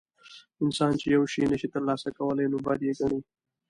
انسان 0.63 0.91
چې 0.99 1.05
یو 1.15 1.23
شی 1.31 1.41
نشي 1.51 1.67
ترلاسه 1.73 2.09
کولی 2.17 2.45
نو 2.51 2.57
بد 2.65 2.79
یې 2.87 2.93
ګڼي. 2.99 3.19